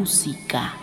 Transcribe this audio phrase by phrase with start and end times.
[0.00, 0.79] música.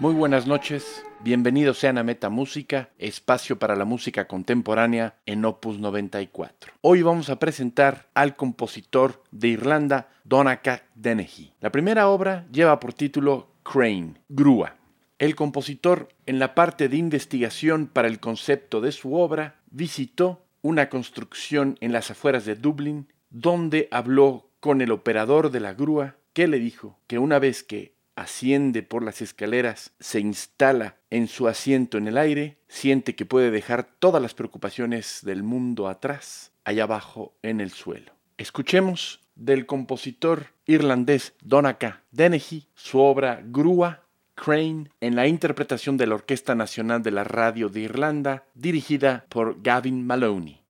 [0.00, 5.78] Muy buenas noches, bienvenidos sean a Meta Música, espacio para la música contemporánea en Opus
[5.78, 6.74] 94.
[6.82, 11.54] Hoy vamos a presentar al compositor de Irlanda, Donacah Dennehy.
[11.60, 14.76] La primera obra lleva por título Crane, Grúa.
[15.18, 20.90] El compositor, en la parte de investigación para el concepto de su obra, visitó una
[20.90, 26.46] construcción en las afueras de Dublín, donde habló con el operador de la grúa, que
[26.46, 31.98] le dijo que una vez que asciende por las escaleras, se instala en su asiento
[31.98, 37.34] en el aire, siente que puede dejar todas las preocupaciones del mundo atrás, allá abajo
[37.42, 38.12] en el suelo.
[38.36, 44.02] Escuchemos del compositor irlandés Donacah Dennehy su obra Grúa
[44.34, 49.62] Crane en la interpretación de la Orquesta Nacional de la Radio de Irlanda, dirigida por
[49.62, 50.62] Gavin Maloney.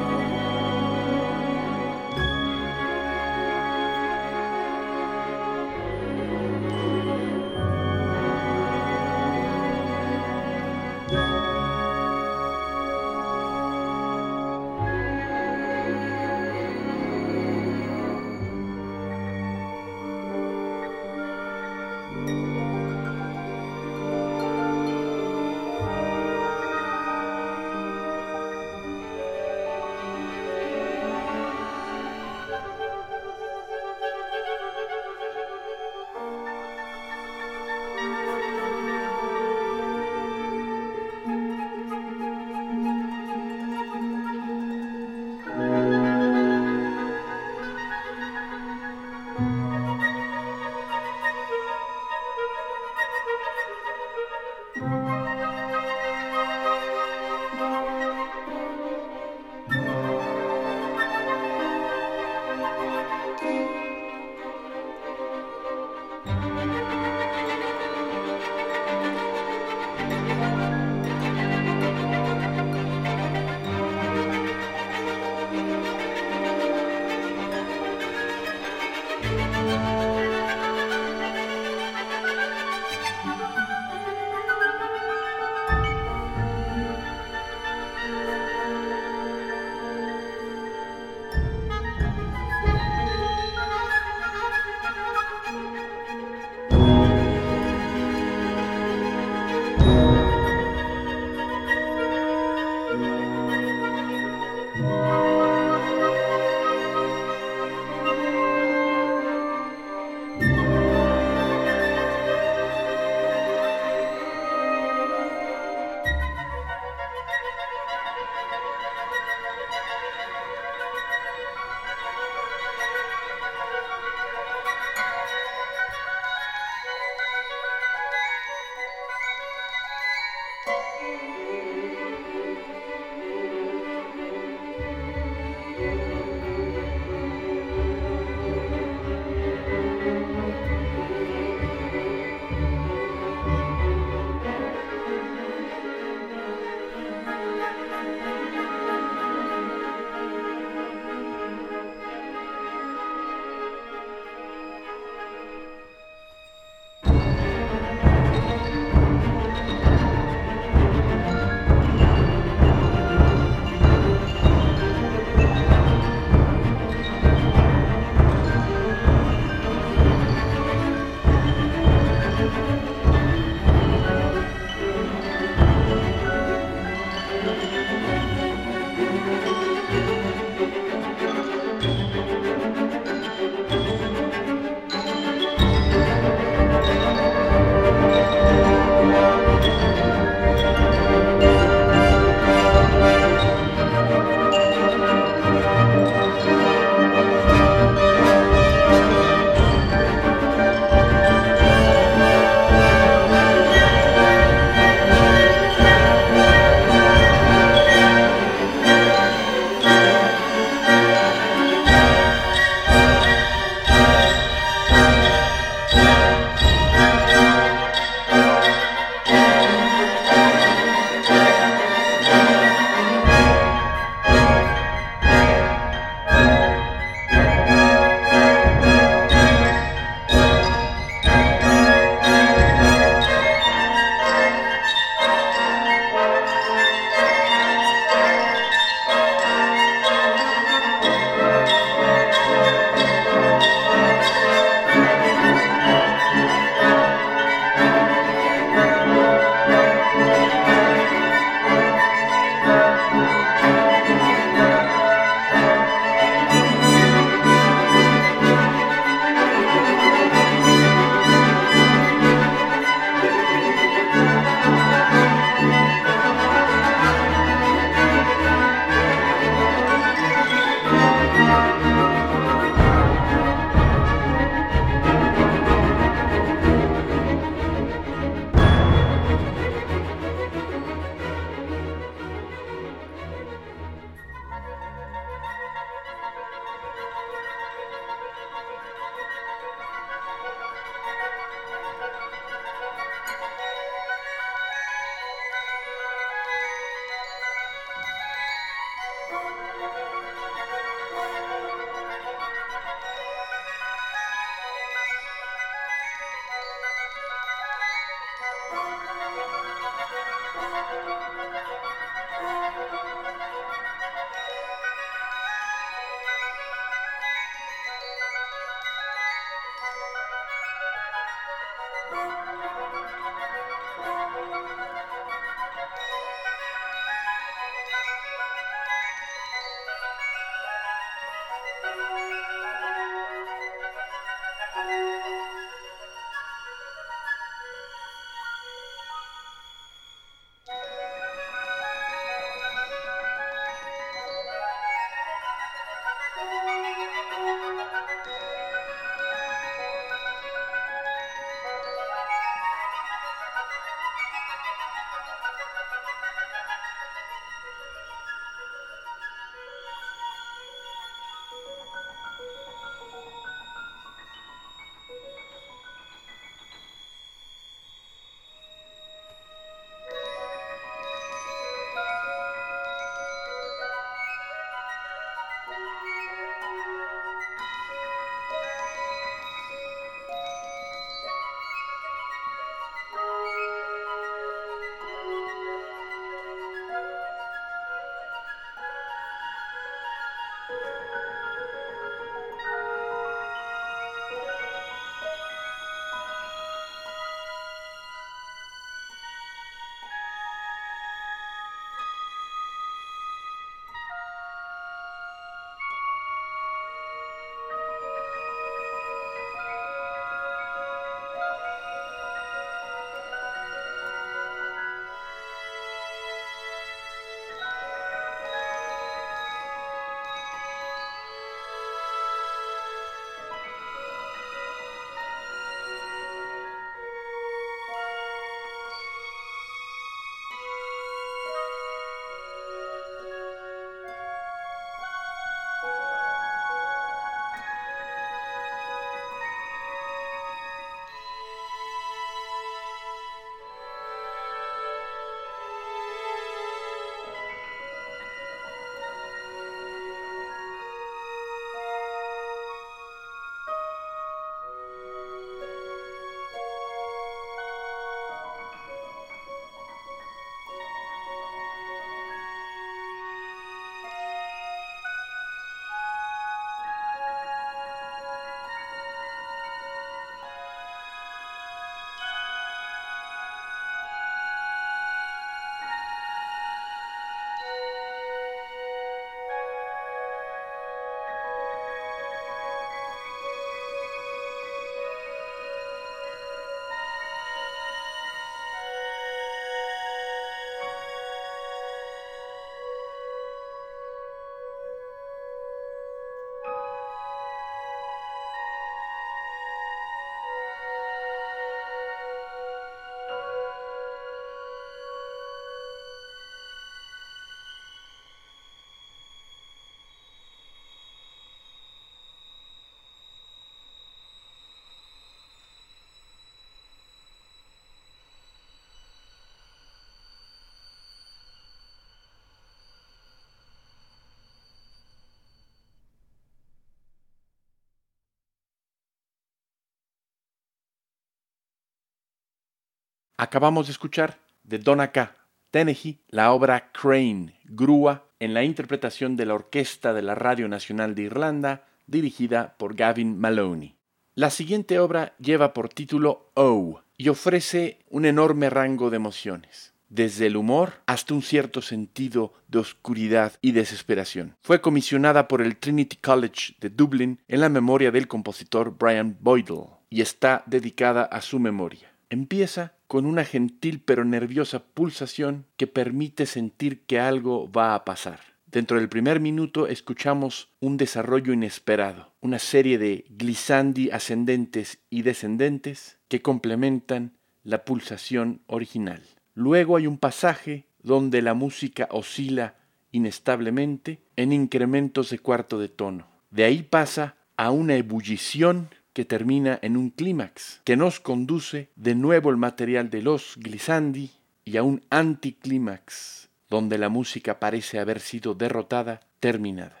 [533.40, 535.36] Acabamos de escuchar de Donaka
[535.70, 541.14] Tennessee la obra Crane, Grúa, en la interpretación de la Orquesta de la Radio Nacional
[541.14, 543.94] de Irlanda, dirigida por Gavin Maloney.
[544.34, 550.46] La siguiente obra lleva por título O y ofrece un enorme rango de emociones desde
[550.46, 554.56] el humor hasta un cierto sentido de oscuridad y desesperación.
[554.62, 559.84] Fue comisionada por el Trinity College de Dublín en la memoria del compositor Brian Boydell
[560.10, 562.10] y está dedicada a su memoria.
[562.30, 568.38] Empieza con una gentil pero nerviosa pulsación que permite sentir que algo va a pasar.
[568.66, 576.18] Dentro del primer minuto escuchamos un desarrollo inesperado, una serie de glissandi ascendentes y descendentes
[576.28, 577.32] que complementan
[577.64, 579.22] la pulsación original.
[579.54, 582.74] Luego hay un pasaje donde la música oscila
[583.10, 586.28] inestablemente en incrementos de cuarto de tono.
[586.50, 592.14] De ahí pasa a una ebullición que termina en un clímax, que nos conduce de
[592.14, 594.30] nuevo el material de los glissandi
[594.64, 600.00] y a un anticlímax, donde la música parece haber sido derrotada, terminada.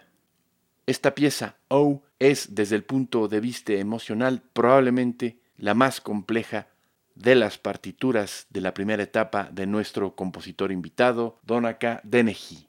[0.86, 6.68] Esta pieza, O, es, desde el punto de vista emocional, probablemente la más compleja
[7.16, 12.68] de las partituras de la primera etapa de nuestro compositor invitado, Donaka Dennehy.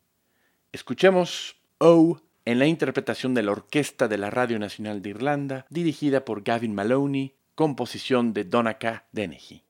[0.71, 6.25] Escuchemos O en la interpretación de la Orquesta de la Radio Nacional de Irlanda, dirigida
[6.25, 9.63] por Gavin Maloney, composición de Donaka Dennehy.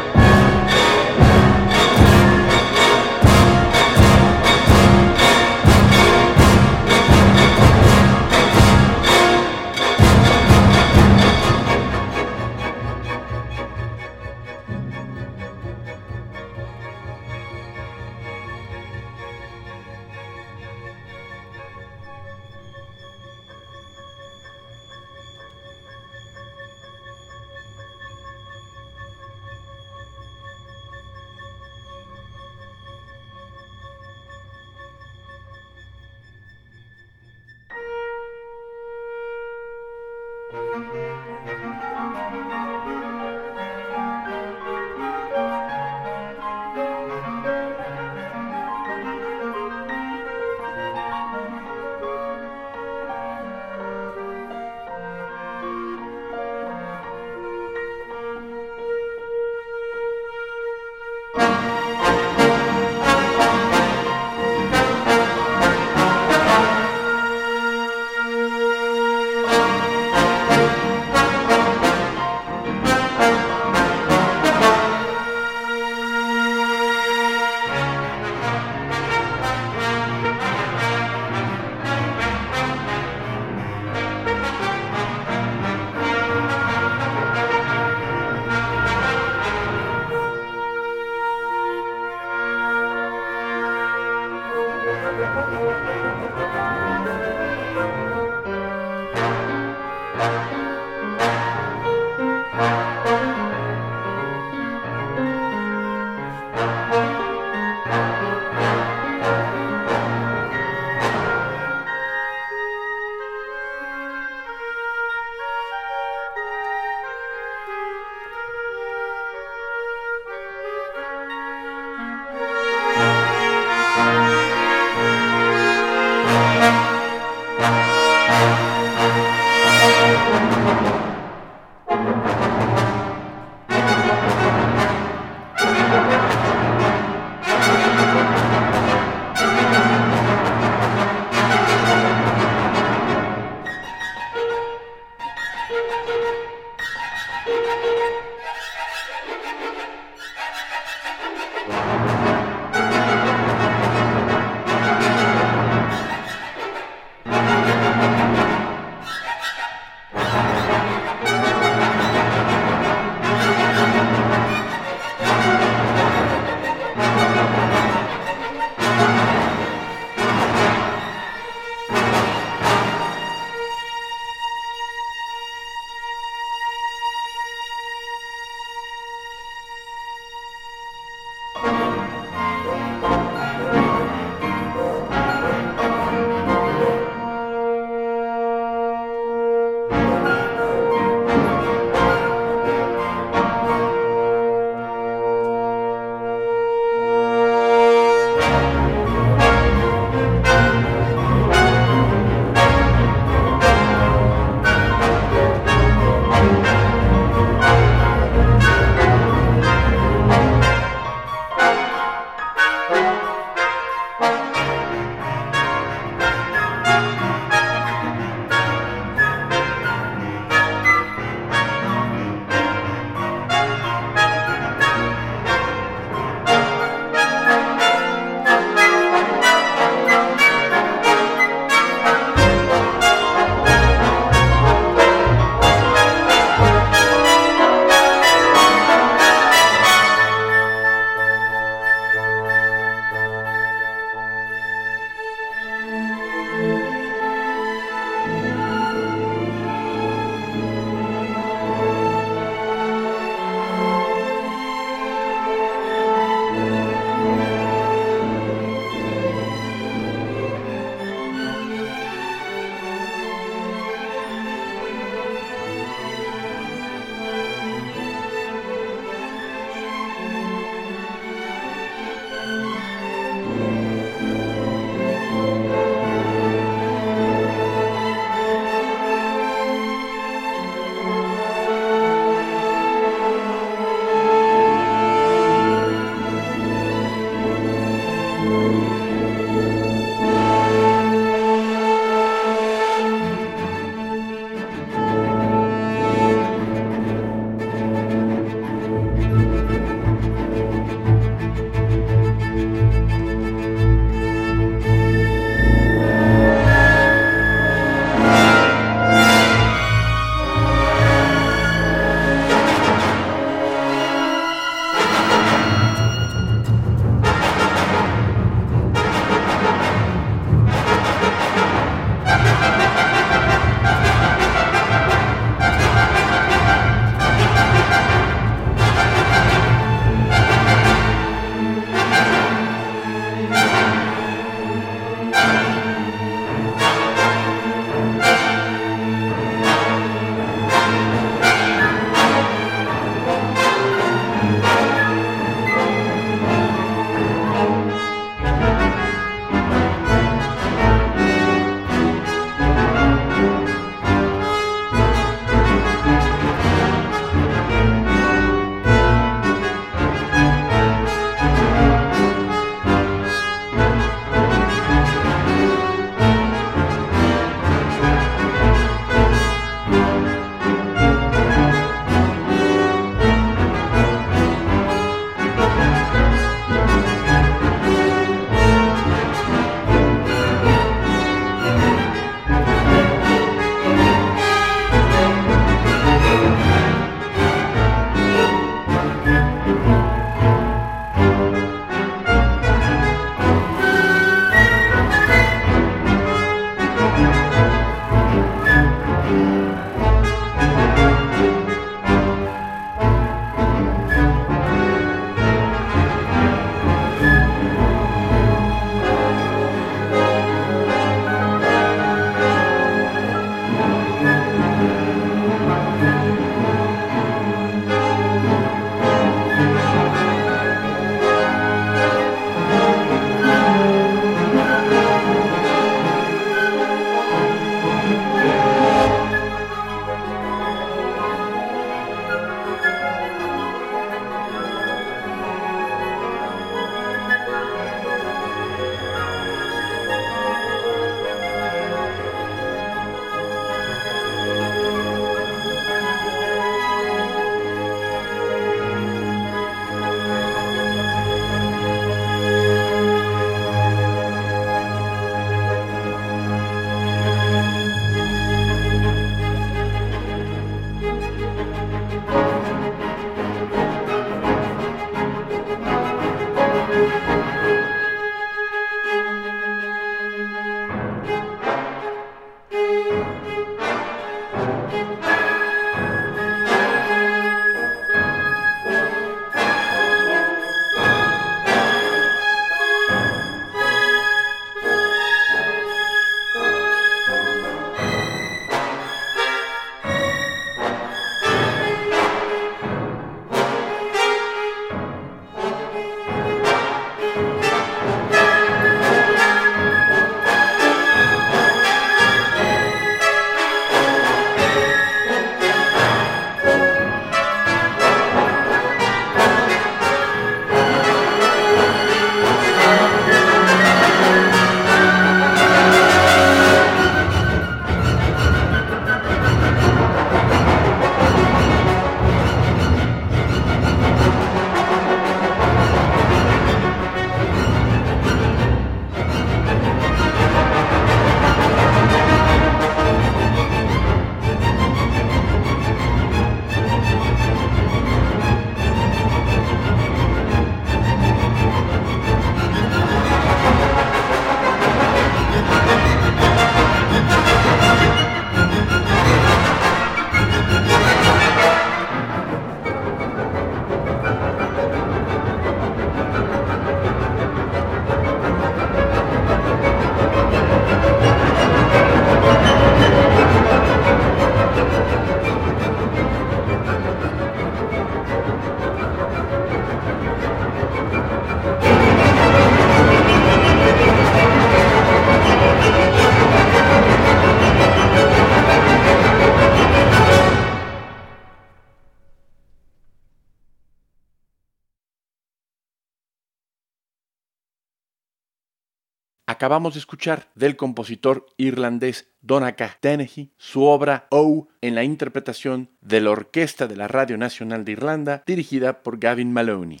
[589.68, 596.22] Acabamos de escuchar del compositor irlandés Donaka Dennehy, su obra O en la interpretación de
[596.22, 600.00] la Orquesta de la Radio Nacional de Irlanda, dirigida por Gavin Maloney.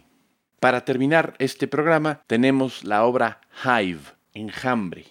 [0.58, 4.00] Para terminar este programa tenemos la obra Hive,
[4.32, 5.04] Enjambre,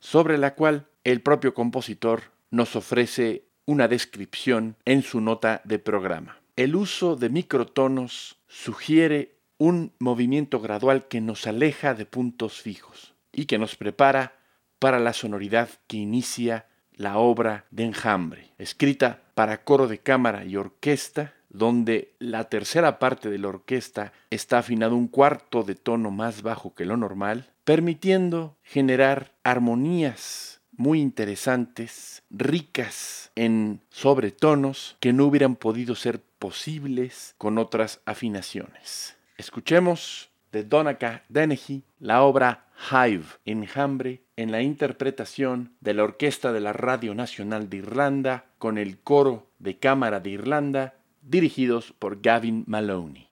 [0.00, 6.40] sobre la cual el propio compositor nos ofrece una descripción en su nota de programa.
[6.56, 13.07] El uso de microtonos sugiere un movimiento gradual que nos aleja de puntos fijos
[13.38, 14.32] y que nos prepara
[14.80, 16.66] para la sonoridad que inicia
[16.96, 23.30] la obra de enjambre, escrita para coro de cámara y orquesta, donde la tercera parte
[23.30, 28.56] de la orquesta está afinado un cuarto de tono más bajo que lo normal, permitiendo
[28.64, 38.00] generar armonías muy interesantes, ricas en sobretonos que no hubieran podido ser posibles con otras
[38.04, 39.16] afinaciones.
[39.36, 46.60] Escuchemos de Donaka Dennehy la obra Hive, Enjambre, en la interpretación de la Orquesta de
[46.60, 52.64] la Radio Nacional de Irlanda con el Coro de Cámara de Irlanda, dirigidos por Gavin
[52.66, 53.27] Maloney.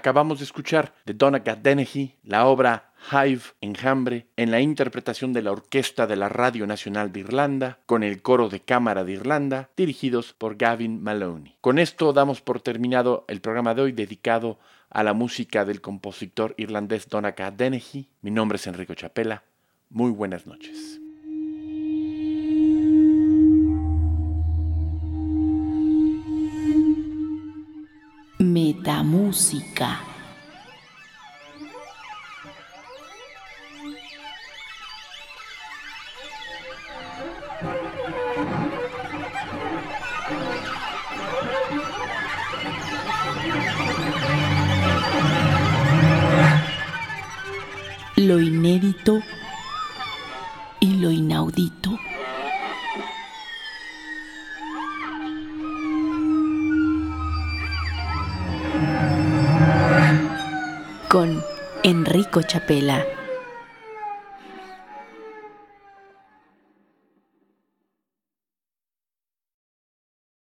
[0.00, 5.52] Acabamos de escuchar de Donna Dennehy la obra Hive, Enjambre, en la interpretación de la
[5.52, 10.32] Orquesta de la Radio Nacional de Irlanda, con el coro de cámara de Irlanda, dirigidos
[10.32, 11.58] por Gavin Maloney.
[11.60, 16.54] Con esto damos por terminado el programa de hoy dedicado a la música del compositor
[16.56, 18.08] irlandés Donna Dennehy.
[18.22, 19.42] Mi nombre es Enrico Chapela.
[19.90, 20.98] Muy buenas noches.
[28.80, 30.00] Metamúsica.
[30.00, 30.09] Lo